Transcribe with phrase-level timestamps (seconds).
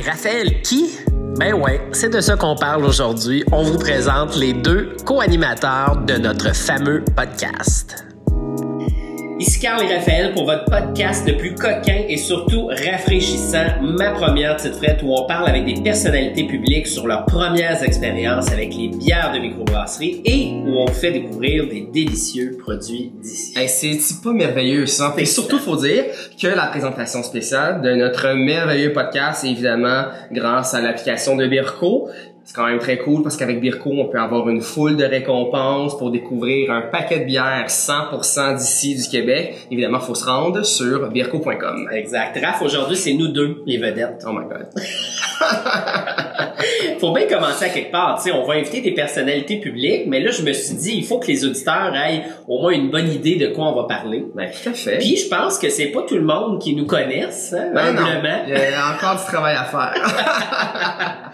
[0.00, 0.98] Raphaël qui?
[1.38, 3.44] Ben ouais, c'est de ça qu'on parle aujourd'hui.
[3.52, 8.05] On vous présente les deux co-animateurs de notre fameux podcast.
[9.38, 14.56] Ici Carl et Raphaël pour votre podcast le plus coquin et surtout rafraîchissant, ma première
[14.56, 18.88] petite frette où on parle avec des personnalités publiques sur leurs premières expériences avec les
[18.88, 23.52] bières de microbrasserie et où on fait découvrir des délicieux produits d'ici.
[23.58, 25.14] Hey, c'est pas merveilleux ça.
[25.18, 26.04] Et surtout, faut dire
[26.40, 32.08] que la présentation spéciale de notre merveilleux podcast est évidemment grâce à l'application de Birko
[32.46, 35.98] c'est quand même très cool parce qu'avec Birko, on peut avoir une foule de récompenses
[35.98, 39.66] pour découvrir un paquet de bières 100% d'ici du Québec.
[39.68, 41.88] Évidemment, faut se rendre sur birko.com.
[41.92, 42.38] Exact.
[42.40, 44.24] Raph, aujourd'hui, c'est nous deux, les vedettes.
[44.24, 44.68] Oh my god.
[47.00, 48.20] faut bien commencer à quelque part.
[48.20, 51.18] sais, on va inviter des personnalités publiques, mais là, je me suis dit, il faut
[51.18, 54.24] que les auditeurs aient au moins une bonne idée de quoi on va parler.
[54.34, 54.98] Ben, tout à fait.
[54.98, 58.02] Puis, je pense que c'est pas tout le monde qui nous connaisse, hein, ben non.
[58.46, 59.94] Il y a encore du travail à faire.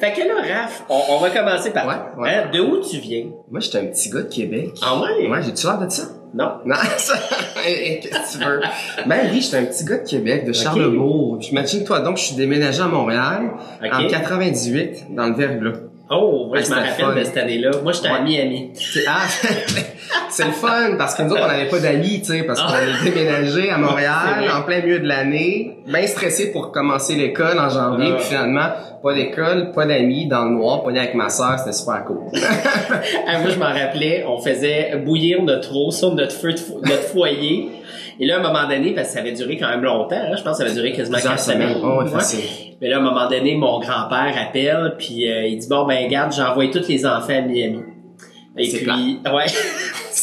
[0.00, 3.26] fait que là, Raph, on, va commencer par ouais, hein, de où tu viens?
[3.50, 4.70] Moi, j'étais un petit gars de Québec.
[4.82, 5.28] Ah ouais?
[5.28, 6.04] Ouais, j'ai-tu l'air de ça?
[6.32, 6.58] Non.
[6.64, 8.60] Non, qu'est-ce que tu veux?
[9.06, 11.34] Ben oui, j'étais un petit gars de Québec, de Charlebourg.
[11.34, 11.48] Okay.
[11.48, 13.50] Imagine-toi donc, je suis déménagé à Montréal
[13.82, 15.89] en 98, dans le Verglas.
[16.12, 17.70] Oh, ouais, je me rappelle de cette année-là.
[17.84, 18.72] Moi, j'étais à Miami.
[19.06, 19.26] Ah,
[20.28, 22.74] c'est le fun, parce que nous autres, on n'avait pas d'amis, tu sais, parce qu'on
[22.74, 27.68] est déménagé à Montréal en plein milieu de l'année, bien stressé pour commencer l'école en
[27.68, 28.70] janvier, puis finalement,
[29.04, 32.16] pas d'école, pas d'amis, dans le noir, pas avec ma sœur, c'était super cool.
[32.32, 37.70] moi, je m'en rappelais, on faisait bouillir notre eau sur notre feu, de notre foyer.
[38.18, 40.34] Et là, à un moment donné, parce que ça avait duré quand même longtemps, hein,
[40.36, 41.76] je pense que ça avait duré quasiment quatre semaines.
[41.84, 42.69] Oh, facile.
[42.80, 46.08] Mais là, à un moment donné, mon grand-père appelle, puis euh, il dit, bon, ben
[46.08, 47.82] garde, j'envoie tous les enfants à Miami.
[48.56, 48.86] Et puis,
[49.24, 49.46] ouais.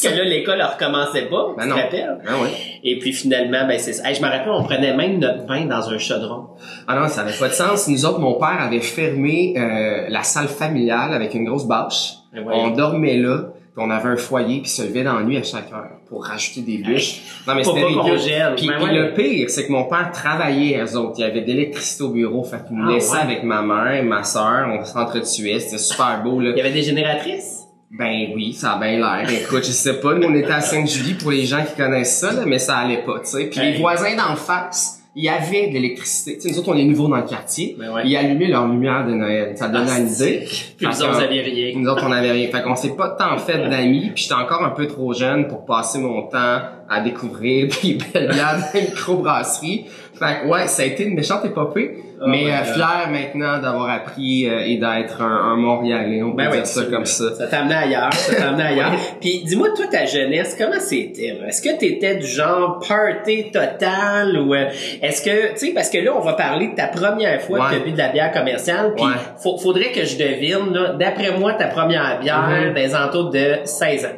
[0.00, 2.18] que là, l'école ne recommençait pas, ben tu te rappelles?
[2.24, 2.48] Ben oui.
[2.84, 4.12] Et puis finalement, ben c'est ça.
[4.12, 6.48] je me rappelle, on prenait même notre pain dans un chaudron.
[6.86, 7.88] Ah non, ça avait pas de sens.
[7.88, 12.14] Nous autres, mon père avait fermé euh, la salle familiale avec une grosse bâche.
[12.34, 15.72] On dormait là on avait un foyer qui se levait dans la nuit à chaque
[15.72, 17.22] heure pour rajouter des bûches.
[17.46, 18.54] Non mais c'était ridicule.
[18.56, 21.14] Puis, puis le pire, c'est que mon père travaillait eux autres.
[21.18, 24.22] Il y avait de l'électricité au bureau, fait qu'il nous laissait avec ma mère, ma
[24.24, 26.50] soeur, on s'entretuait, c'était super beau là.
[26.50, 27.64] Il y avait des génératrices?
[27.90, 29.26] Ben oui, ça a bien l'air.
[29.30, 32.32] Écoute, je sais pas, nous on était à Sainte-Julie pour les gens qui connaissent ça,
[32.32, 33.44] là, mais ça allait pas, tu sais.
[33.46, 36.36] Puis les voisins d'en face, il y avait de l'électricité.
[36.36, 37.76] Tu sais, nous autres, on est nouveaux dans le quartier.
[37.78, 38.02] Ben ouais.
[38.04, 39.56] Ils allumaient leur lumière de Noël.
[39.56, 40.44] Ça donnait ah, une idée.
[40.76, 41.72] Puis nous autres, on avait rien.
[41.76, 42.48] Nous autres, on avait rien.
[42.48, 44.10] Fait qu'on s'est pas tant fait d'amis.
[44.14, 48.30] Puis j'étais encore un peu trop jeune pour passer mon temps à découvrir des belles
[48.30, 49.86] bières de microbrasserie.
[50.18, 51.98] Fait que ouais, ça a été une méchante épopée.
[52.20, 56.38] Oh mais euh, fier maintenant d'avoir appris euh, et d'être un, un, Montréalais, on peut
[56.38, 57.32] ben dire ouais, ça comme ça.
[57.36, 58.92] Ça t'a amené ailleurs, ça t'a amené ailleurs.
[59.20, 61.38] Puis dis-moi, toi, ta jeunesse, comment c'était?
[61.46, 64.66] Est-ce que t'étais du genre party total ou euh,
[65.00, 67.64] est-ce que, tu sais, parce que là, on va parler de ta première fois ouais.
[67.66, 69.58] que tu as bu de la bière commerciale, puis ouais.
[69.62, 72.74] faudrait que je devine, d'après moi, ta première bière Mm-hmm.
[72.74, 74.08] des entours de 16 ans.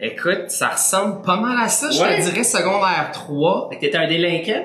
[0.00, 3.68] Écoute, ça ressemble pas mal à ça, je te dirais secondaire 3.
[3.70, 4.64] Fait que t'étais un délinquant?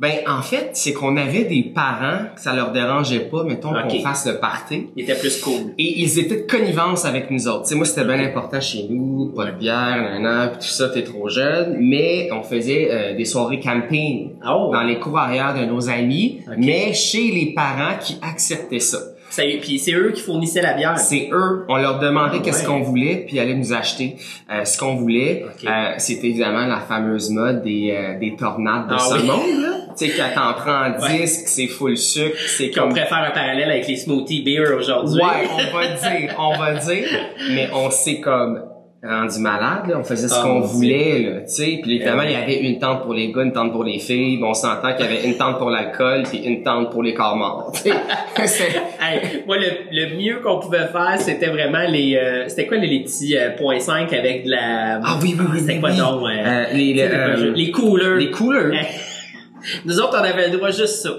[0.00, 4.00] Ben, en fait, c'est qu'on avait des parents que ça leur dérangeait pas, mettons, qu'on
[4.00, 4.86] fasse le party.
[4.96, 5.74] Il était plus cool.
[5.76, 7.64] Et ils étaient de connivence avec nous autres.
[7.64, 10.88] Tu sais, moi, c'était bien important chez nous, pas de bière, nan, pis tout ça,
[10.88, 11.76] t'es trop jeune.
[11.80, 14.70] Mais on faisait euh, des soirées camping Oh!
[14.72, 16.54] dans les cours arrière de nos amis, Ok.
[16.56, 18.98] mais chez les parents qui acceptaient ça.
[19.28, 20.98] Ça, puis c'est eux qui fournissaient la bière.
[20.98, 22.66] C'est eux, on leur demandait Ah, qu'est-ce ouais.
[22.66, 24.16] qu'on voulait, puis ils allaient nous acheter
[24.50, 25.44] euh, ce qu'on voulait.
[25.44, 25.68] Ok.
[25.68, 29.26] Euh, C'était évidemment la fameuse mode des, euh, des tornades de Ah ce oui.
[29.28, 29.68] monde, là.
[30.00, 31.18] Tu sais, quand t'en prends Ouais.
[31.26, 32.88] 10, que c'est full sucre, c'est comme...
[32.90, 35.20] pourrait faire un parallèle avec les smoothie beer aujourd'hui.
[35.22, 37.08] Ouais, on va dire, on va dire,
[37.52, 38.62] mais on s'est comme
[39.02, 39.98] rendu malade, là.
[39.98, 42.58] on faisait ce Ah, qu'on voulait, là, tu sais, puis évidemment, Eh il y avait
[42.60, 45.08] une tente pour les gars, une tente pour les filles, mais on s'entend qu'il y
[45.08, 47.72] avait une tente pour l'alcool, puis une tente pour les corps morts,
[49.00, 52.14] Hey, moi, le, le mieux qu'on pouvait faire, c'était vraiment les...
[52.16, 55.00] euh, c'était quoi les, les petits euh, points 5 avec de la...
[55.02, 55.96] Ah oui, oui, oui, C'était quoi oui.
[55.96, 56.22] donc?
[56.24, 58.18] euh, les, les, les coolers.
[58.18, 58.70] les couleurs.
[59.84, 61.10] Nous autres, on avait le droit juste ça,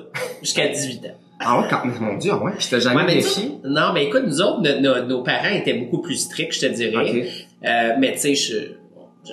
[0.42, 1.18] jusqu'à 18 ans.
[1.44, 4.24] Ah ouais, quand, mon dieu, ah ouais, je t'ai jamais Ouais, tu- non, mais écoute,
[4.28, 7.26] nous autres, no- no- nos parents étaient beaucoup plus stricts, je te dirais.
[7.66, 8.56] Euh, mais tu sais, je,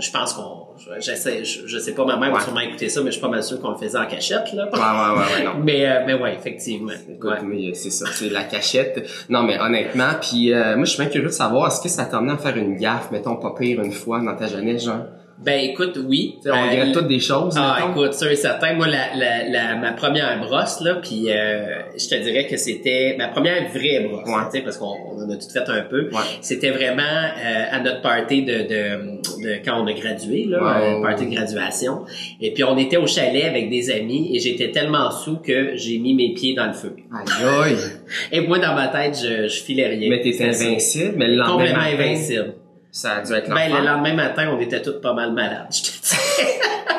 [0.00, 0.69] je, pense qu'on...
[0.79, 2.43] je- J'essaie, je, je sais pas, ma mère va Ouais.
[2.44, 4.69] sûrement écouter ça, mais je suis pas mal sûr qu'on le faisait en cachette, là.
[4.73, 5.61] Ouais, ouais, ouais, ouais, non.
[5.65, 6.93] Mais, euh, mais ouais, effectivement.
[7.11, 7.43] Écoute, Ouais.
[7.44, 9.06] mais c'est ça, c'est la cachette.
[9.29, 12.06] Non, mais honnêtement, puis euh, moi, je suis bien curieux de savoir, est-ce que ça
[12.06, 15.05] t'a amené à faire une gaffe, mettons, pas pire une fois dans ta jeunesse, genre?
[15.44, 16.37] Ben écoute, oui.
[16.44, 17.55] on Euh, regrette toutes des choses.
[17.56, 17.90] Ah, mettons.
[17.93, 18.75] écoute, sûr et certain.
[18.75, 23.14] Moi, la, la, la, ma première brosse, là, puis euh, je te dirais que c'était
[23.17, 24.43] ma première vraie brosse, Ouais.
[24.50, 26.08] tu sais, parce qu'on on en a tout fait un peu.
[26.11, 26.19] Ouais.
[26.40, 30.99] C'était vraiment euh, à notre party de, de, de quand on a gradué, là, Ouais,
[30.99, 32.00] euh, party de graduation.
[32.40, 35.99] Et puis on était au chalet avec des amis et j'étais tellement sous que j'ai
[35.99, 36.96] mis mes pieds dans le feu.
[37.12, 37.76] Aïe, aïe.
[38.32, 40.11] Et moi, dans ma tête, je, je filais rien.
[40.11, 42.55] Mais t'étais invincible, mais le lendemain Complètement invincible.
[42.90, 45.67] Ça a dû être Ben, le lendemain matin, on était tous pas mal malades.
[45.70, 46.17] je te dis.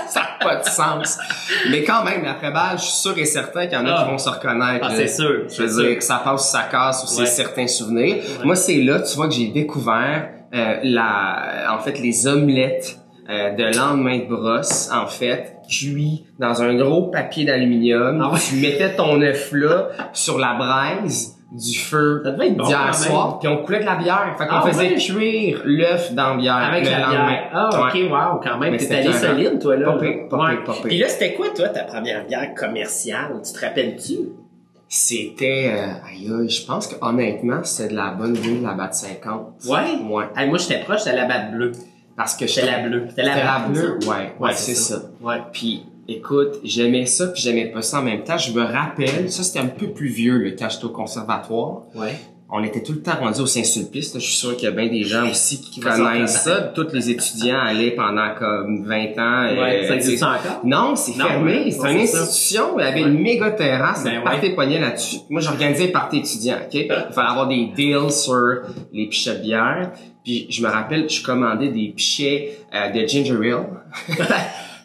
[0.09, 1.19] Ça n'a pas de sens.
[1.69, 4.03] Mais quand même, après balle, je suis sûr et certain qu'il y en a Ah.
[4.05, 4.87] qui vont se reconnaître.
[4.89, 5.43] Ah, c'est sûr.
[5.47, 7.27] Je veux c'est dire, ça passe ça casse ou c'est Ouais.
[7.27, 8.15] certains souvenirs.
[8.15, 8.45] Ouais.
[8.45, 12.97] Moi, c'est là, tu vois, que j'ai découvert euh, la, en fait, les omelettes
[13.29, 18.19] euh, de lendemain de brosse, en fait, cuits dans un gros papier d'aluminium.
[18.23, 18.39] Ah ouais.
[18.39, 22.93] Tu mettais ton œuf là sur la braise du feu Ça devait être bon, d'hier
[22.93, 24.35] soir, puis on coulait de la bière.
[24.37, 24.95] Fait qu'on Ah, faisait ouais.
[24.97, 27.27] cuire l'œuf dans la bière Avec le la lendemain.
[27.27, 27.49] bière.
[27.53, 28.05] Ah, Ouais.
[28.05, 28.77] ok, wow, quand même.
[28.77, 29.91] T'es allé solide, toi, là.
[29.93, 30.55] Pas pire, pas Ouais.
[30.57, 30.81] pire, pas pire.
[30.83, 33.41] Puis là, c'était quoi, toi, ta première bière commerciale?
[33.43, 34.13] Tu te rappelles-tu?
[34.87, 39.53] C'était, euh, aïe, je pense que honnêtement, c'était de la bonne vue, la batte 50.
[39.67, 39.79] Ouais?
[40.09, 40.23] Ouais.
[40.35, 41.71] Hey, moi, j'étais proche, c'était la batte bleue.
[42.17, 43.05] Parce que C'était la bleue.
[43.09, 44.09] C'était la la batte bleue, ça?
[44.09, 44.95] ouais, ouais, c'est ça.
[45.21, 45.37] Ouais.
[45.53, 48.37] Puis, écoute, j'aimais ça puis j'aimais pas ça en même temps.
[48.37, 51.83] Je me rappelle, ça c'était un peu plus vieux, le quand j'étais au conservatoire.
[51.95, 52.15] Ouais.
[52.51, 54.11] On était tout le temps rendu au Saint-Sulpice.
[54.15, 56.71] Je suis sûr qu'il y a bien des gens aussi qui connaissent ça.
[56.73, 59.43] Tous les étudiants allaient pendant comme 20 ans.
[59.55, 60.61] Ouais, euh, ça tu existe encore?
[60.63, 61.65] Non, c'est fermé.
[61.65, 62.21] ouais, c'est ouais, une c'est ça.
[62.23, 62.63] institution.
[62.79, 63.07] Il y avait Ouais.
[63.09, 64.03] une méga terrasse.
[64.03, 64.23] Ben ouais.
[64.23, 65.17] party pognait là-dessus.
[65.29, 66.73] Moi, j'organisais les parties étudiants, OK?
[66.73, 68.61] Il fallait avoir des deals sur
[68.93, 69.91] les pichets de bière.
[70.23, 74.17] Puis, je me rappelle, je commandais des pichets euh, de ginger ale.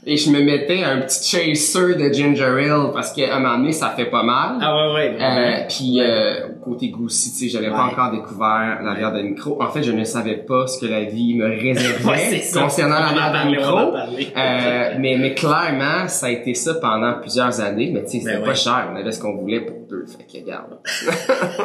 [0.06, 3.72] Et je me mettais un petit chaser de ginger ale parce qu'à un moment donné,
[3.72, 4.56] ça fait pas mal.
[4.60, 5.16] Ah ouais, ouais.
[5.18, 9.22] Euh, puis euh, côté goût aussi, tu sais, j'avais pas encore découvert la bière de
[9.22, 9.62] micro.
[9.62, 13.00] En fait, je ne savais pas ce que la vie me réservait Ouais, concernant On
[13.00, 14.32] la va en bière de parler, on va en micro.
[14.38, 17.90] Euh, mais, mais clairement, ça a été ça pendant plusieurs années.
[17.92, 18.54] Mais tu sais, c'était Ben pas ouais.
[18.54, 18.90] cher.
[18.92, 20.04] On avait ce qu'on voulait pour deux.
[20.06, 20.78] Fait que regarde.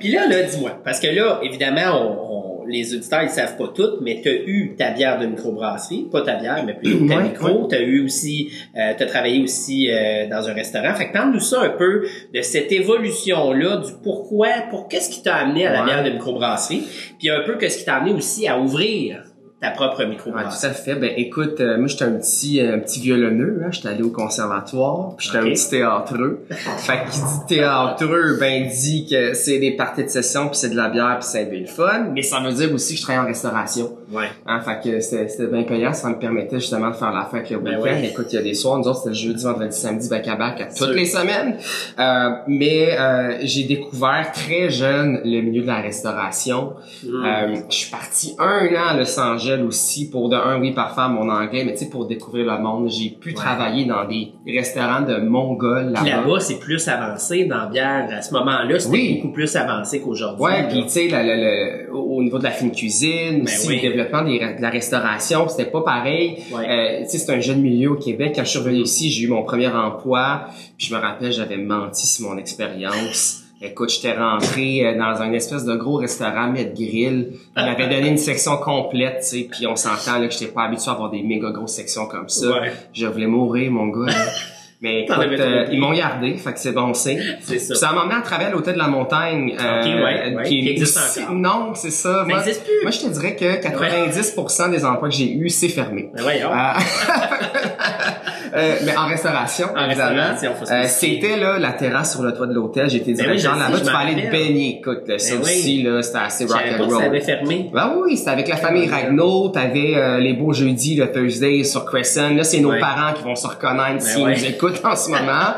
[0.00, 3.68] Puis là, là, dis-moi, parce que là, évidemment, on, on- les auditeurs, ils savent pas
[3.74, 7.22] tout, mais t'as eu ta bière de microbrasserie, pas ta bière, mais plutôt ta Ouais,
[7.24, 7.66] micro.
[7.66, 10.94] T'as eu aussi, euh, t'as travaillé aussi euh, dans un restaurant.
[10.94, 15.34] Fait que parle-nous ça un peu de cette évolution-là, du pourquoi, pour qu'est-ce qui t'a
[15.36, 15.86] amené à la Ouais.
[15.86, 16.82] bière de microbrasserie,
[17.18, 19.24] puis un peu qu'est-ce qui t'a amené aussi à ouvrir
[19.64, 20.60] ta propre Ouais, microbrasserie.
[20.60, 20.94] tout à fait.
[20.96, 23.68] Ben écoute, euh, moi j'étais un petit un petit violonneux, hein.
[23.70, 26.44] j'étais allé au conservatoire, puis j'étais un petit théâtreux.
[26.50, 30.70] fait que qui dit théâtreux, ben dit que c'est des parties de session, puis c'est
[30.70, 33.24] de la bière, puis c'est le fun, mais ça veut dire aussi que je travaille
[33.24, 33.96] en restauration.
[34.10, 34.28] Ouais.
[34.46, 37.58] Hein, fait que c'était bien payant, ça me permettait justement de faire la fête le
[37.58, 38.00] Ben week-end.
[38.02, 40.36] Écoute, il y a des soirs, nous autres, c'était le jeudi, vendredi, samedi, bac à
[40.36, 41.56] bac, toutes les semaines.
[41.98, 46.74] Euh, mais euh, j'ai découvert très jeune le milieu de la restauration.
[47.02, 47.24] Mm.
[47.24, 51.08] Euh, je suis parti un an à Los Angeles aussi pour de un oui parfaire
[51.08, 53.34] mon anglais, mais tu sais pour découvrir le monde, j'ai pu Ouais.
[53.34, 56.08] travailler dans des restaurants de mongols là-bas.
[56.08, 58.08] là-bas, c'est plus avancé dans la bière.
[58.12, 59.14] À ce moment-là, c'était Oui.
[59.22, 60.42] beaucoup plus avancé qu'aujourd'hui.
[60.44, 63.80] Ouais, puis tu sais au au niveau de la fine cuisine, Ben aussi oui.
[63.82, 66.36] le développement des, de la restauration, c'était pas pareil.
[66.52, 66.64] Ouais.
[66.68, 68.32] Euh, tu sais c'est un jeune milieu au Québec.
[68.36, 70.46] Quand je suis revenu ici, j'ai eu mon premier emploi,
[70.78, 73.43] puis je me rappelle j'avais menti sur mon expérience.
[73.66, 77.32] Écoute, j'étais rentré euh, dans un espèce de gros restaurant Med Grill.
[77.56, 80.64] Il m'avait donné une section complète, tu sais, puis on s'entend là que j'étais pas
[80.64, 82.46] habitué à avoir des méga grosses sections comme ça.
[82.60, 82.72] Ouais.
[82.92, 84.12] Je voulais mourir, mon gars.
[84.12, 84.18] là.
[84.80, 87.18] Mais écoute, euh, ils m'ont gardé, fait que c'est bon signe.
[87.40, 87.72] C'est ça.
[87.72, 89.56] Puis Ça m'a emmené à travers l'hôtel de la montagne.
[89.58, 91.34] euh, Ok, ouais, ouais, qui existe aussi- encore.
[91.36, 92.18] Non, c'est ça.
[92.18, 92.82] Ça Moi, existe plus.
[92.82, 96.10] moi, je te dirais que 90% des emplois que j'ai eus, c'est fermé.
[96.14, 96.22] Ben.
[96.26, 96.72] Euh,
[98.56, 100.84] euh, mais en restauration, En restauration, Euh.
[100.86, 102.88] C'était là la terrasse sur le toit de l'hôtel.
[102.88, 103.72] J'étais Ben oui, directeur sais, là-bas.
[103.74, 104.78] je Tu peux me aller te baigner.
[104.80, 105.50] Écoute, là, ça Ben oui.
[105.50, 107.04] aussi, là, c'était assez rock and que ça roll.
[107.04, 107.70] avait fermé.
[107.72, 111.84] Ben oui, c'était avec la famille Ragno, t'avais euh, les beaux jeudis, le Thursday sur
[111.84, 112.30] Crescent.
[112.30, 112.80] Là, c'est nos Ouais.
[112.80, 114.34] parents qui vont se reconnaître s'ils ouais.
[114.36, 115.54] nous écoutent en ce moment.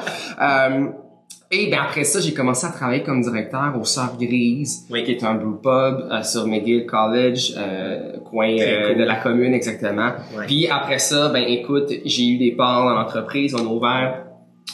[1.51, 5.05] Et ben après ça, j'ai commencé à travailler comme directeur au Sœurs Grises, Oui.
[5.05, 8.99] qui est un brew pub euh, sur McGill College, euh, coin euh, cool.
[8.99, 10.11] de la commune exactement.
[10.47, 14.25] Puis après ça, ben écoute, j'ai eu des parts dans l'entreprise, on a ouvert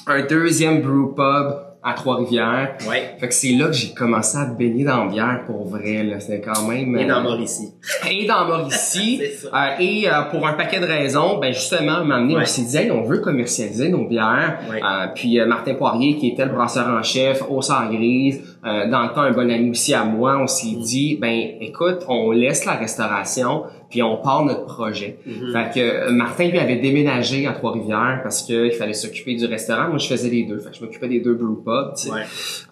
[0.07, 2.77] un deuxième brew pub à Trois-Rivières.
[2.89, 3.17] Ouais.
[3.19, 6.03] Fait que c'est là que j'ai commencé à baigner dans la bière pour vrai.
[6.05, 6.21] Là.
[6.21, 6.97] C'est quand même...
[6.97, 7.73] Et dans euh, Mauricie.
[8.11, 9.21] et dans Mauricie.
[9.53, 12.43] Euh, et euh, pour un paquet de raisons, ben justement, donné, Ouais.
[12.43, 14.61] on s'est dit, Hey, on veut commercialiser nos bières.
[14.71, 14.81] Ouais.
[14.83, 18.88] Euh, puis euh, Martin Poirier, qui était le brasseur en chef au Sœur Grise, euh,
[18.90, 20.81] dans le temps un bon ami aussi à moi, on s'est Mm.
[20.83, 25.19] dit, ben écoute, on laisse la restauration, puis on part notre projet.
[25.26, 25.52] Mhm.
[25.52, 29.45] Fait que euh, Martin lui avait déménagé à Trois-Rivières parce que il fallait s'occuper du
[29.47, 29.88] restaurant.
[29.88, 30.59] Moi, je faisais les deux.
[30.61, 31.95] Fait que je m'occupais des deux brew pubs.
[31.97, 32.11] tu sais.
[32.12, 32.23] Ouais.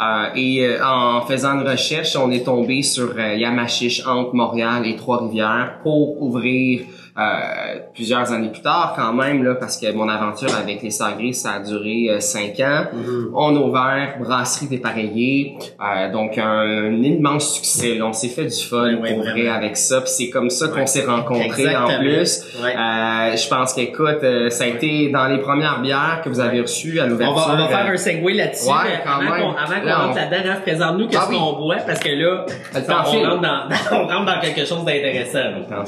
[0.01, 4.87] Euh, et euh, en faisant une recherche, on est tombé sur euh, Yamachiche entre Montréal
[4.87, 6.83] et Trois-Rivières pour ouvrir
[7.21, 11.33] euh, plusieurs années plus tard quand même, là, parce que mon aventure avec les Sagrés,
[11.33, 12.85] ça a duré euh, cinq ans.
[12.93, 13.31] Mhm.
[13.35, 17.95] On a ouvert Brasserie Dépareillée, euh, donc un, immense succès.
[17.97, 18.07] Là.
[18.07, 20.01] On s'est fait du fun Ouais, pour vrai avec ça.
[20.01, 22.43] Puis c'est comme ça qu'on s'est rencontrés en plus.
[22.63, 22.75] Ouais.
[22.77, 27.01] Euh, je pense qu'écoute, ça a été dans les premières bières que vous avez reçues
[27.01, 27.37] à On l'ouverture.
[27.49, 28.69] va, on va faire un segue là-dessus.
[28.71, 31.37] Avant qu'on Là, rentre on- là-dedans, présente-nous qu'est-ce Ah oui.
[31.39, 35.39] qu'on boit parce que là, on, rentre dans, on rentre dans quelque chose d'intéressant.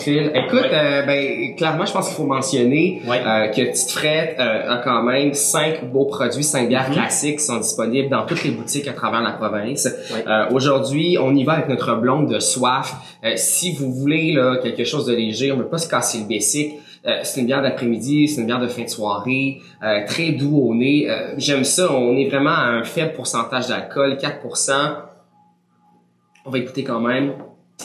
[0.06, 1.21] Écoute, Ouais.
[1.48, 5.34] Ben clairement, je pense qu'il faut mentionner euh, que Petite Frette euh, a quand même
[5.34, 6.94] cinq beaux produits, cinq bières Mhm.
[6.94, 9.86] classiques qui sont disponibles dans toutes les boutiques à travers la province.
[10.26, 12.94] Euh, Aujourd'hui, on y va avec notre blonde de soif.
[13.36, 16.24] Si vous voulez là, quelque chose de léger, on ne veut pas se casser le
[16.24, 16.74] basic.
[17.04, 20.56] Euh, c'est une bière d'après-midi, c'est une bière de fin de soirée, euh, très doux
[20.56, 21.10] au nez.
[21.10, 21.92] Euh, J'aime ça.
[21.92, 24.72] On est vraiment à un faible pourcentage d'alcool, 4%.
[26.44, 27.32] On va écouter quand même.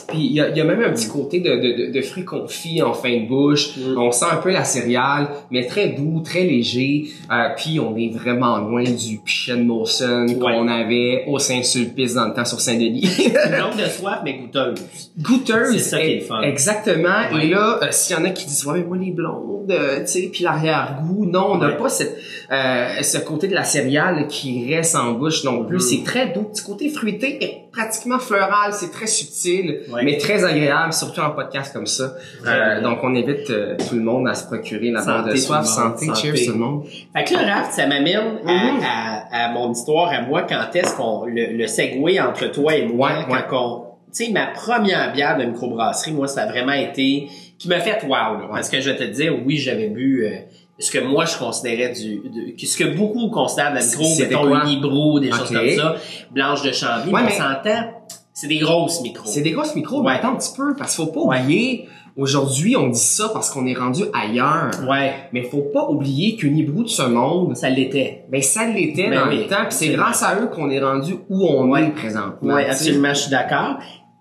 [0.09, 2.23] Puis il y a, y a même un petit côté de, de, de, de fruits
[2.23, 3.77] confits en fin de bouche.
[3.77, 3.97] Mm.
[3.97, 7.05] On sent un peu la céréale, mais très doux, très léger.
[7.31, 12.33] Euh, puis on est vraiment loin du Pichen Molson qu'on avait au Saint-Sulpice dans le
[12.33, 13.09] temps sur Saint-Denis.
[13.25, 14.79] Une langue de soif, mais goûteuse.
[15.19, 15.73] Goûteuse.
[15.73, 16.41] C'est ça qui est fun.
[16.41, 17.09] Exactement.
[17.33, 17.45] Ouais.
[17.45, 19.99] Et là, euh, s'il y en a qui disent ouais, mais moi les blondes, euh,
[20.01, 21.77] tu sais, puis l'arrière-goût, non, on n'a Ouais.
[21.77, 22.17] pas cette,
[22.51, 25.75] euh, ce côté de la céréale qui reste en bouche non plus.
[25.77, 25.81] Mhm.
[25.81, 30.03] C'est très doux, petit côté fruité, pratiquement floral, c'est très subtil, Ouais.
[30.03, 32.13] mais très agréable, surtout en podcast comme ça.
[32.45, 35.35] Euh, donc on invite euh, tout le monde à se procurer la bande Santé, de
[35.37, 36.19] soif, santé, Santé.
[36.35, 36.85] cheers tout le monde.
[37.15, 38.79] Fait que là, Raph, ça m'amène à, Mhm.
[38.83, 42.85] à, à mon histoire à moi, quand est-ce qu'on, le, le segway entre toi et
[42.87, 43.39] moi, Ouais, ouais.
[43.49, 43.83] quand on,
[44.15, 47.27] tu sais, ma première bière de microbrasserie, moi, ça a vraiment été,
[47.59, 50.29] qui m'a fait wow, là, parce que je vais te dire, oui, j'avais bu, euh,
[50.79, 54.47] ce que moi je considérais du, de- ce que beaucoup considèrent de la micro, mettons
[54.47, 54.63] quoi?
[54.65, 55.95] Unibrew, des choses comme ça,
[56.31, 57.89] blanche de Chambly, Ouais, mais on s'entend,
[58.33, 59.27] c'est des grosses micros.
[59.29, 60.13] C'est des grosses micros, Ouais.
[60.13, 61.41] mais attends un petit peu, parce qu'il faut pas Ouais.
[61.41, 64.71] oublier, aujourd'hui on dit ça parce qu'on est rendu ailleurs.
[64.89, 68.25] Ouais, Mais faut pas oublier qu'une Hibrou de ce monde, ça l'était.
[68.29, 71.15] ben ça l'était Ben dans oui, le temps, c'est grâce à eux qu'on est rendu
[71.29, 71.83] où on Ouais.
[71.85, 72.55] est présentement.
[72.57, 72.65] Sais.
[72.69, 73.77] absolument, je suis d'accord.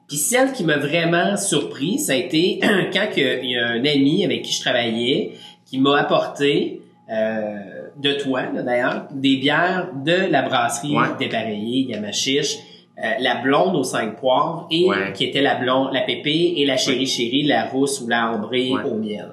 [0.09, 2.61] Puis celle qui m'a vraiment surpris, ça a été
[2.93, 5.33] quand il y a un ami avec qui je travaillais
[5.67, 6.81] qui m'a apporté
[7.11, 7.55] euh,
[7.97, 11.07] de toi, d'ailleurs, des bières de la brasserie Ouais.
[11.19, 12.57] dépareillée, Yamachiche,
[12.99, 15.13] euh, la blonde aux cinq poivres et Ouais.
[15.15, 18.73] qui était la blonde, la pépé et la chérie chérie, la rousse ou la ambrée
[18.85, 19.29] au miel.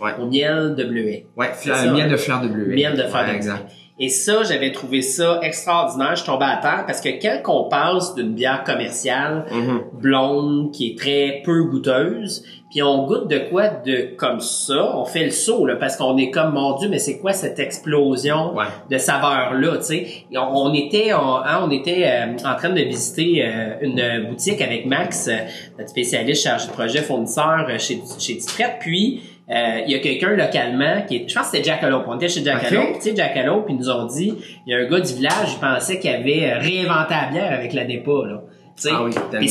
[0.00, 0.12] Ouais.
[0.20, 1.26] Au miel de bleuet.
[1.36, 2.66] Ouais, ça, miel de fleur de bleu.
[2.74, 3.78] Miel de fleur de.
[4.00, 6.14] Et ça, j'avais trouvé ça extraordinaire.
[6.14, 7.08] Je tombais à terre parce que
[7.42, 9.80] quand on passe d'une bière commerciale Mhm.
[10.00, 15.04] blonde qui est très peu goûteuse, puis on goûte de quoi de comme ça, on
[15.04, 18.54] fait le saut là parce qu'on est comme mon dieu, mais c'est quoi cette explosion
[18.54, 18.64] Ouais.
[18.90, 20.06] de saveurs là, tu sais?
[20.36, 24.60] On, on était on, hein, on était euh, en train de visiter euh, une boutique
[24.60, 25.36] avec Max, euh,
[25.78, 28.38] notre spécialiste chargé de projet fournisseur euh, chez chez
[28.80, 32.04] puis euh, il y a quelqu'un localement qui est, je pense que c'était Jackalope.
[32.06, 32.90] On était chez Jackalope, Ok.
[32.90, 34.34] puis tu sais Jackalope, ils nous ont dit,
[34.66, 37.52] il y a un gars du village, il pensait qu'il avait euh, réinventé la bière
[37.52, 38.42] avec la dépa là.
[38.90, 39.12] Ah oui.
[39.38, 39.48] Puis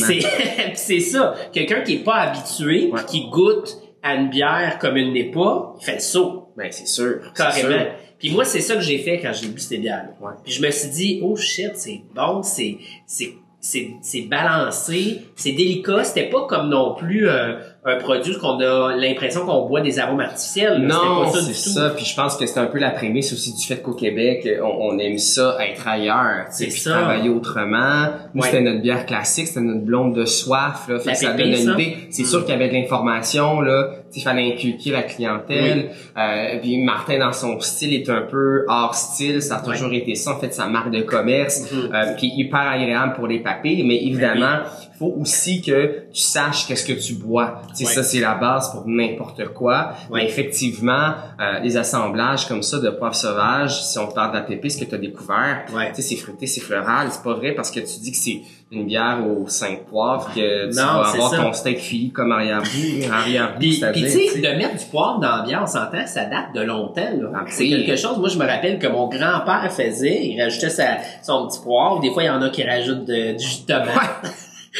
[0.74, 3.00] c'est ça, quelqu'un qui est pas habitué, Ouais.
[3.06, 6.86] qui goûte à une bière comme une n'est pas, il fait le saut Ben c'est
[6.86, 7.20] sûr.
[7.34, 7.84] carrément.
[8.18, 10.08] Puis moi c'est ça que j'ai fait quand j'ai bu ces bières.
[10.20, 10.32] Ouais.
[10.44, 15.52] Puis je me suis dit oh shit, c'est bon, c'est c'est c'est c'est balancé, c'est
[15.52, 19.98] délicat, c'était pas comme non plus euh, un produit qu'on a l'impression qu'on boit des
[19.98, 20.78] arômes artificiels.
[20.82, 21.90] Non, c'est ça.
[21.96, 24.94] Puis je pense que c'est un peu la prémisse aussi du fait qu'au Québec, on,
[24.94, 26.90] on aime ça être ailleurs, puis ça.
[26.90, 28.08] travailler autrement.
[28.34, 28.48] Nous, Ouais.
[28.50, 30.98] c'était notre bière classique, c'était notre blonde de soif, là.
[30.98, 31.96] Fait que ça donne une idée.
[32.10, 32.26] C'est Mm.
[32.26, 33.90] sûr qu'il y avait de l'information, là.
[34.14, 35.90] Il fallait inculquer la clientèle.
[36.16, 39.40] Euh, puis Martin, dans son style, est un peu hors style.
[39.40, 41.70] Ça a toujours été ça, en fait, sa marque de commerce.
[41.72, 41.90] Mhm.
[41.94, 43.84] Euh, puis hyper agréable pour les papilles.
[43.86, 44.60] Mais évidemment,
[44.98, 47.62] faut aussi que tu saches qu'est-ce que tu bois.
[47.76, 47.92] Tu sais, Ouais.
[47.94, 49.92] ça, c'est la base pour n'importe quoi.
[50.10, 50.20] Ouais.
[50.22, 54.42] Mais effectivement, euh, les assemblages comme ça de poivre sauvage, si on parle de la
[54.42, 55.90] pépisse que tu as découvert, Ouais.
[55.90, 57.08] tu sais, c'est fruité, c'est floral.
[57.10, 58.40] C'est pas vrai parce que tu dis que c'est
[58.70, 61.36] une bière aux cinq poivres que tu Non, vas avoir ça.
[61.38, 65.42] ton steak fini comme arrière-goût, arrière-goût, Puis, tu sais, de mettre du poivre dans la
[65.42, 67.00] bière, on s'entend, ça date de longtemps.
[67.00, 67.28] Là.
[67.34, 70.98] Ah, c'est quelque chose, moi je me rappelle que mon grand-père faisait, il rajoutait sa,
[71.22, 72.00] son petit poivre.
[72.00, 74.34] Des fois, il y en a qui rajoutent de, du jus de tomate.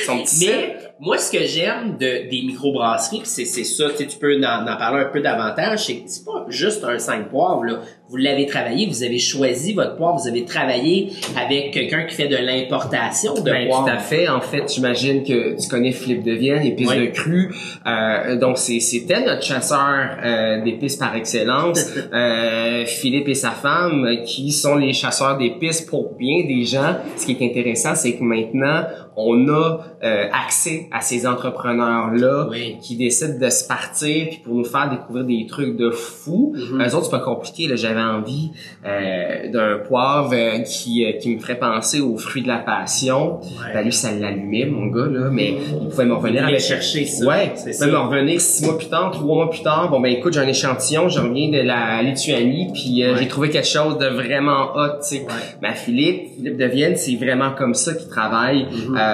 [0.06, 0.46] Son petit.
[0.48, 4.36] Mais moi, ce que j'aime de, des microbrasseries, c'est, c'est ça, tu sais, tu peux
[4.44, 7.80] en, en parler un peu davantage, c'est que c'est pas juste un 5 poivres, là.
[8.10, 12.26] Vous l'avez travaillé, vous avez choisi votre poivre, vous avez travaillé avec quelqu'un qui fait
[12.26, 13.84] de l'importation de Ben, poivre.
[13.84, 14.28] tout à fait.
[14.28, 17.08] En fait, j'imagine que tu connais Philippe de Vienne, épices Oui.
[17.08, 17.54] de cru.
[17.86, 21.78] Euh, donc, c'est, c'était notre chasseur euh, d'épices par excellence.
[22.10, 26.96] Euh, Philippe et sa femme, qui sont les chasseurs d'épices pour bien des gens.
[27.16, 28.84] Ce qui est intéressant, c'est que maintenant,
[29.20, 32.48] on a euh, accès à ces entrepreneurs-là
[32.80, 36.54] qui décident de se partir puis pour nous faire découvrir des trucs de fou.
[36.56, 37.66] Mm Eux autres, c'est pas compliqué.
[37.66, 38.52] Là, j'avais envie
[38.86, 43.40] euh, d'un poivre euh, qui, euh, qui me ferait penser aux fruits de la passion.
[43.74, 46.60] Ben, lui, ça l'allumait, mon gars, là, mais il pouvait me revenir avec...
[46.60, 47.26] chercher ça.
[47.26, 49.90] Ouais, il pouvait me revenir six mois plus tard, trois mois plus tard.
[49.90, 53.66] Bon, ben écoute, j'ai un échantillon, je reviens de la Lituanie, puis j'ai trouvé quelque
[53.66, 55.26] chose de vraiment hot, tu sais.
[55.60, 58.66] Ben, Philippe, Philippe de Vienne, c'est vraiment comme ça qu'il travaille.
[58.66, 59.07] Mm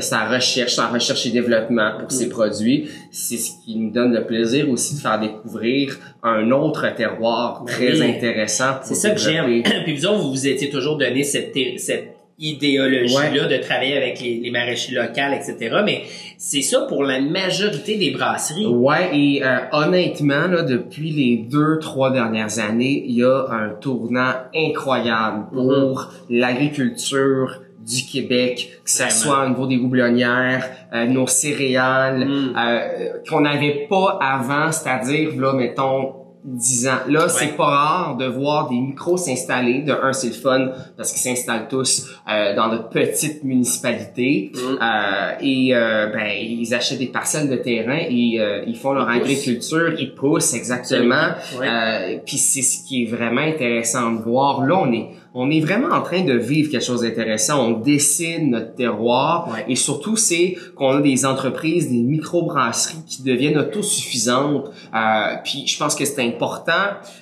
[0.00, 2.88] sa recherche, sa recherche et développement pour ses produits.
[3.10, 8.00] C'est ce qui nous donne le plaisir aussi de faire découvrir un autre terroir très
[8.02, 8.76] intéressant.
[8.82, 9.62] C'est ça que j'aime.
[9.84, 14.50] Puis vous vous vous étiez toujours donné cette, cette idéologie-là de travailler avec les, les
[14.50, 15.76] maraîchers locales, etc.
[15.84, 16.02] Mais
[16.36, 18.66] c'est ça pour la majorité des brasseries.
[18.66, 23.70] Ouais, et euh, honnêtement, là, depuis les deux, trois dernières années, il y a un
[23.70, 26.38] tournant incroyable pour mm-hmm.
[26.38, 32.54] l'agriculture du Québec, que ce soit au niveau des houblonnières, euh, nos céréales, mm.
[32.56, 36.98] euh, qu'on n'avait pas avant, c'est-à-dire, là, mettons, 10 ans.
[37.08, 39.82] Là, c'est pas rare de voir des micros s'installer.
[39.82, 44.52] De un, c'est le fun parce qu'ils s'installent tous euh, dans notre petite municipalité.
[44.54, 44.58] Mm.
[44.58, 49.94] Euh, et euh, ben, ils achètent des parcelles de terrain et ils font leur agriculture.
[49.98, 51.30] Ils poussent exactement.
[52.24, 54.64] Puis c'est ce qui est vraiment intéressant de voir.
[54.64, 57.68] Là, on est on est vraiment en train de vivre quelque chose d'intéressant.
[57.68, 63.58] On dessine notre terroir et surtout c'est qu'on a des entreprises, des microbrasseries qui deviennent
[63.58, 64.70] autosuffisantes.
[64.94, 66.72] Euh, puis je pense que c'est important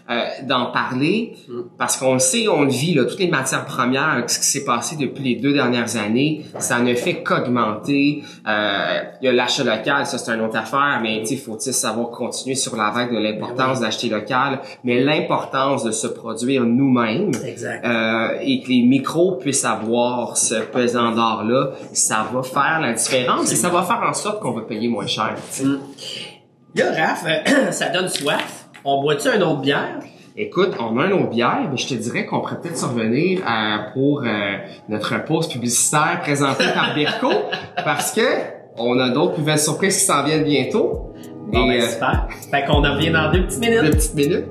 [0.09, 1.61] euh, d'en parler mm.
[1.77, 4.65] parce qu'on le sait, on le vit là, toutes les matières premières, ce qui s'est
[4.65, 8.23] passé depuis les deux dernières années, ça ne fait qu'augmenter.
[8.47, 12.11] Euh, il y a l'achat local, ça c'est une autre affaire, mais il faut-il savoir
[12.11, 17.33] continuer sur la vague de l'importance ben d'acheter local, mais l'importance de se produire nous-mêmes?
[17.45, 17.85] Exact.
[18.05, 22.93] Euh, euh, et que les micros puissent avoir ce pesant d'or-là, ça va faire la
[22.93, 25.35] différence et ça va faire en sorte qu'on va payer moins cher.
[25.63, 25.75] Mm.
[26.77, 28.67] Là, Raph, euh, ça donne soif.
[28.85, 30.01] On boit-tu un autre bière?
[30.37, 33.93] Écoute, on a un autre bière, mais je te dirais qu'on pourrait peut-être survenir euh,
[33.93, 34.25] pour
[34.89, 37.31] notre pause publicitaire présentée par Birko,
[37.85, 38.27] parce que
[38.77, 41.13] on a d'autres nouvelles surprises qui s'en viennent bientôt.
[41.53, 42.27] Bon, ben, super.
[42.51, 43.83] Fait qu'on en revient dans deux petites minutes.
[43.83, 44.47] Deux petites minutes.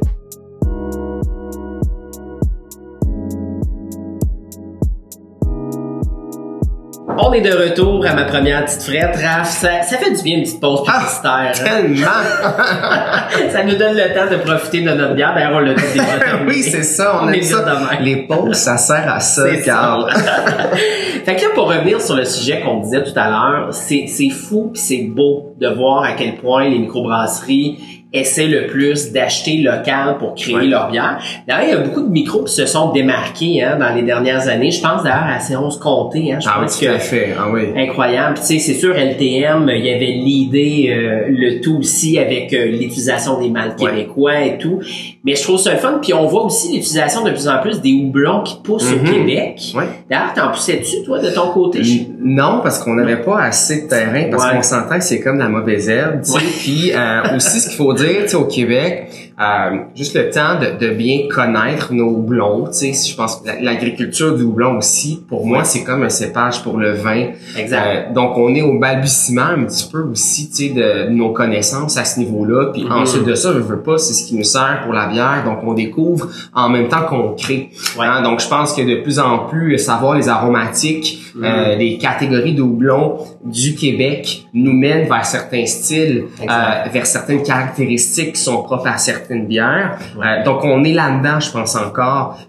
[7.18, 9.50] On est de retour à ma première petite frette, Raph.
[9.50, 11.52] Ça, ça fait du bien une petite pause ah, publicitaire.
[11.54, 13.52] Ah, tellement!
[13.52, 15.34] ça nous donne le temps de profiter de notre bière.
[15.36, 17.20] D'ailleurs, on l'a dit déjà Oui, c'est ça.
[17.22, 17.64] On, est ça.
[18.00, 20.12] Les pauses, ça sert à ça, Carl.
[21.26, 24.30] fait que là, pour revenir sur le sujet qu'on disait tout à l'heure, c'est, c'est
[24.30, 29.58] fou pis c'est beau de voir à quel point les microbrasseries essaient le plus d'acheter
[29.58, 31.20] local pour créer leur bière.
[31.48, 34.48] D'ailleurs, il y a beaucoup de micros qui se sont démarqués hein, dans les dernières
[34.48, 34.70] années.
[34.70, 36.32] Je pense d'ailleurs à Séance Comté.
[36.32, 37.34] Hein, je ah pense oui, tout à fait.
[37.38, 37.62] Ah oui.
[37.76, 38.38] Incroyable.
[38.38, 42.66] Tu sais, c'est sûr, LTM, il y avait l'idée, euh, le tout aussi avec euh,
[42.66, 44.80] l'utilisation des mâles québécois et tout.
[45.24, 46.00] Mais je trouve ça fun.
[46.02, 49.12] Puis on voit aussi l'utilisation de plus en plus des houblons qui poussent au mhm.
[49.12, 49.62] Québec.
[49.76, 49.86] Ouais.
[50.10, 51.82] D'ailleurs, t'en poussais-tu, toi, de ton côté?
[52.24, 55.50] Non, parce qu'on n'avait pas assez de terrain, parce qu'on s'entend que c'est comme la
[55.50, 56.22] mauvaise herbe.
[56.60, 60.78] Puis euh, aussi, ce qu'il faut dire, dire, au Québec, euh, juste le temps de,
[60.78, 62.66] de, bien connaître nos houblons.
[62.68, 66.62] Tu sais, je pense que l'agriculture du houblon aussi, pour moi, c'est comme un cépage
[66.62, 67.30] pour le vin.
[67.58, 68.10] Exact.
[68.10, 71.98] Euh, donc, on est au balbutiement un petit peu aussi, tu sais, de, nos connaissances
[71.98, 72.72] à ce niveau-là.
[72.74, 72.92] Puis mm-hmm.
[72.92, 75.44] ensuite de ça, je veux pas, c'est ce qui nous sert pour la bière.
[75.44, 77.72] Donc, on découvre en même temps qu'on crée.
[78.00, 78.22] Hein?
[78.22, 81.44] Donc, je pense que de plus en plus, savoir les aromatiques, mm-hmm.
[81.44, 87.42] euh, les catégories de houblon du Québec nous mènent vers certains styles, euh, vers certaines
[87.42, 89.98] caractéristiques qui sont propres à certains une bière.
[90.18, 92.40] Euh, donc, on est là-dedans, je pense encore.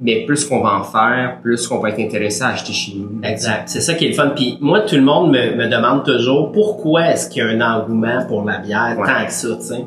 [0.00, 3.20] Mais plus qu'on va en faire, plus qu'on va être intéressé à acheter chez nous.
[3.22, 3.68] Exact.
[3.68, 4.32] C'est ça qui est le fun.
[4.34, 7.60] Puis moi, tout le monde me, me demande toujours pourquoi est-ce qu'il y a un
[7.60, 9.86] engouement pour la bière tant que ça, tu sais?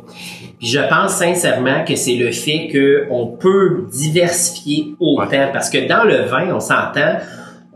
[0.58, 2.69] Puis je pense sincèrement que c'est le fait
[3.08, 5.49] qu'on peut diversifier autant.
[5.51, 7.19] Parce que dans le vin, on s'entend,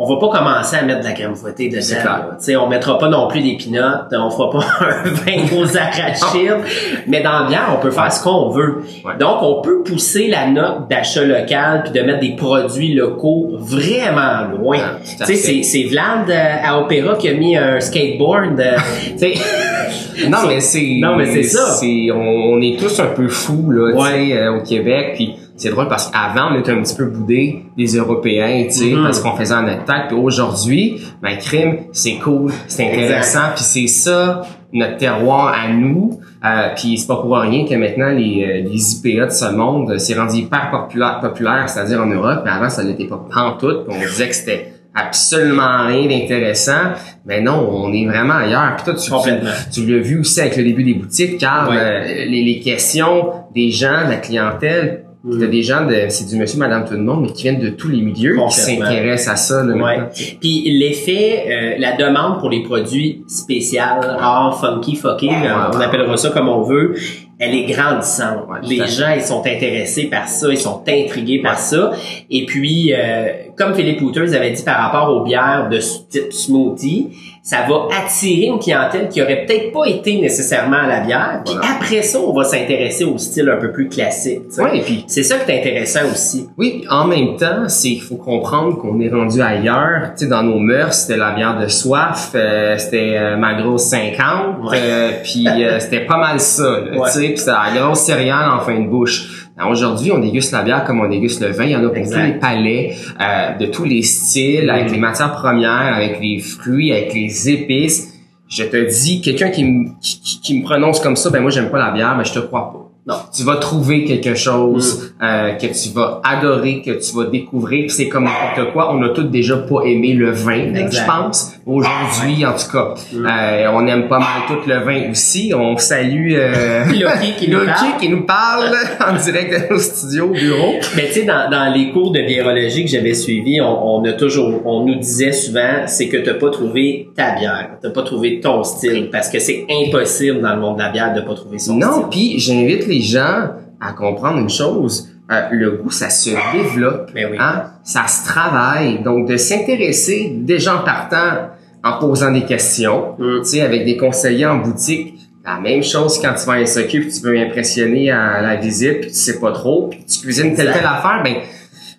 [0.01, 2.38] on va pas commencer à mettre de la crème fouettée dedans.
[2.38, 6.63] sais, on mettra pas non plus des pinottes, on fera pas un vin aux arachides,
[7.05, 8.83] mais dans la bière, on peut faire ce qu'on veut.
[9.19, 14.47] Donc, on peut pousser la note d'achat local puis de mettre des produits locaux vraiment
[14.57, 14.77] loin.
[14.81, 18.57] Ah, tu sais, c'est Vlad euh, à Opéra qui a mis un skateboard.
[18.57, 18.77] Euh,
[20.29, 20.97] non, mais c'est...
[21.01, 21.77] Non, mais c'est ça.
[22.15, 26.53] On, est tous un peu fous, là, euh, au Québec, puis c'est drôle parce qu'avant,
[26.53, 29.03] on était un petit peu boudés des Européens, tu sais, mm-hmm.
[29.03, 30.07] parce qu'on faisait un attaque.
[30.07, 34.41] Puis aujourd'hui, ben, crime, c'est cool, c'est intéressant, puis c'est ça,
[34.71, 36.19] notre terroir à nous.
[36.45, 39.99] Euh, puis c'est pas pour rien que maintenant les, euh, les IPA de ce monde,
[39.99, 43.97] c'est rendu hyper populaire, populaire c'est-à-dire en Europe, mais avant ça n'était pas pantoute, puis
[43.97, 46.93] on disait que c'était absolument rien d'intéressant.
[47.25, 48.75] Mais non, on est vraiment ailleurs.
[48.77, 49.49] Puis toi, tu, Complètement.
[49.71, 53.71] tu, l'as vu aussi avec le début des boutiques, car euh, les, les questions des
[53.71, 55.39] gens, de la clientèle, Mm.
[55.39, 57.69] t'as des gens de, c'est du monsieur, madame, tout le monde, mais qui viennent de
[57.69, 59.63] tous les milieux, qui s'intéressent à ça.
[59.63, 59.99] Là, Ouais.
[60.39, 65.34] Puis l'effet, euh, la demande pour les produits spéciaux, rare, funky, fucking,
[65.73, 66.95] on appellera ça comme on veut,
[67.38, 68.45] elle est grandissante.
[68.63, 71.91] Les gens, ils sont intéressés par ça, ils sont intrigués par ça.
[72.29, 75.79] Et puis, euh, comme Philippe Houters avait dit par rapport aux bières de
[76.10, 77.10] type smoothie,
[77.41, 81.41] ça va attirer une clientèle qui aurait peut-être pas été nécessairement à la bière.
[81.45, 81.75] Puis Voilà.
[81.75, 84.41] après ça, on va s'intéresser au style un peu plus classique.
[84.49, 84.62] tu sais.
[84.62, 86.47] Ouais, et puis C'est ça qui est intéressant aussi.
[86.58, 90.12] Oui, en même temps, c'est il faut comprendre qu'on est rendu ailleurs.
[90.17, 93.84] Tu sais, dans nos mœurs, c'était la bière de soif, euh, c'était euh, ma grosse
[93.84, 94.78] 50, Ouais.
[94.82, 96.82] euh, puis euh, c'était pas mal ça.
[96.91, 99.48] Tu sais, puis c'était la grosse céréale en fin de bouche.
[99.67, 101.65] Aujourd'hui, on déguste la bière comme on déguste le vin.
[101.65, 102.19] Il y en a pour Exact.
[102.19, 104.93] tous les palais, euh, de tous les styles, avec Mm.
[104.93, 108.13] les matières premières, avec les fruits, avec les épices.
[108.47, 111.69] Je te dis, quelqu'un qui, me- qui, qui- me prononce comme ça, ben moi j'aime
[111.69, 112.85] pas la bière, mais je te crois pas.
[113.07, 113.15] Non.
[113.35, 114.35] Tu vas trouver quelque Mm.
[114.35, 117.89] chose euh, que tu vas adorer, que tu vas découvrir.
[117.91, 118.93] C'est comme n'importe quoi.
[118.93, 120.91] On a tous déjà pas aimé le vin, Exact.
[120.93, 121.53] je pense.
[121.69, 123.25] Aujourd'hui, en tout cas, Mm.
[123.25, 125.53] euh, on aime pas mal tout le vin aussi.
[125.55, 127.97] On salue euh, Loki qui nous parle.
[127.99, 128.75] qui nous parle
[129.08, 130.73] en direct de nos studios, au bureau.
[130.95, 134.13] Mais tu sais, dans, dans les cours de biérologie que j'avais suivis, on, on a
[134.13, 138.39] toujours, on nous disait souvent, c'est que t'as pas trouvé ta bière, t'as pas trouvé
[138.39, 141.60] ton style, parce que c'est impossible dans le monde de la bière de pas trouver
[141.60, 142.05] son Non, style.
[142.10, 145.08] puis j'invite les gens à comprendre une chose.
[145.32, 147.12] Euh, le goût, ça se développe.
[147.13, 147.38] Ben oui.
[147.39, 147.65] Hein?
[147.84, 149.03] Ça se travaille.
[149.03, 151.51] Donc, de s'intéresser déjà en partant,
[151.83, 153.39] en posant des questions, Mm.
[153.41, 155.15] tu sais, avec des conseillers en boutique,
[155.45, 158.55] la même chose quand tu vas à un SOQ puis tu veux impressionner à la
[158.57, 161.35] visite puis tu sais pas trop puis tu cuisines telle telle affaire, ben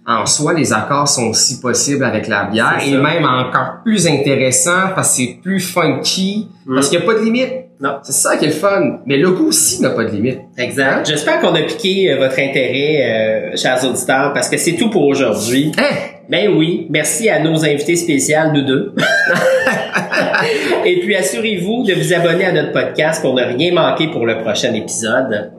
[0.07, 4.89] en soi, les accords sont aussi possibles avec la bière et même encore plus intéressant
[4.95, 6.75] parce que c'est plus funky, Mm.
[6.75, 7.53] parce qu'il n'y a pas de limite.
[7.81, 7.99] Non.
[8.03, 9.01] C'est ça qui est le fun.
[9.07, 10.41] Mais le goût aussi n'a pas de limite.
[10.59, 11.07] Exact.
[11.09, 15.07] J'espère qu'on a piqué euh, votre intérêt, euh, chers auditeurs, parce que c'est tout pour
[15.07, 15.73] aujourd'hui.
[15.79, 15.95] Hein?
[16.29, 18.95] Ben oui, merci à nos invités spéciaux, nous deux.
[20.85, 24.39] Et puis assurez-vous de vous abonner à notre podcast pour ne rien manquer pour le
[24.39, 25.51] prochain épisode.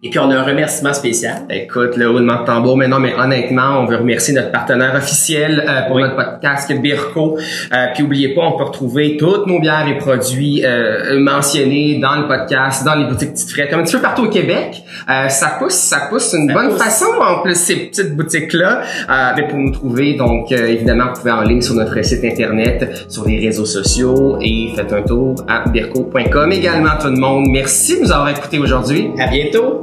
[0.00, 1.42] Et puis on a un remerciement spécial.
[1.50, 5.64] Écoute, le roulement de tambour, mais non, mais honnêtement, on veut remercier notre partenaire officiel
[5.68, 6.02] euh, pour Oui.
[6.02, 7.36] notre podcast, Birko.
[7.72, 12.14] Euh, puis oubliez pas, on peut retrouver toutes nos bières et produits euh, mentionnés dans
[12.14, 14.84] le podcast, dans les boutiques petites frettes, un petit peu partout au Québec.
[15.10, 16.78] Euh, ça pousse, ça pousse une Ça bonne pousse.
[16.80, 18.82] façon en plus ces petites boutiques-là.
[19.10, 22.22] Euh, mais pour nous trouver, donc euh, évidemment, vous pouvez en ligne sur notre site
[22.24, 27.46] internet, sur les réseaux sociaux et faites un tour à birko.com également tout le monde.
[27.48, 29.08] Merci de nous avoir écoutés aujourd'hui.
[29.18, 29.82] À bientôt!